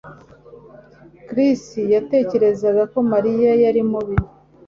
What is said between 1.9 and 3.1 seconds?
yatekerezaga ko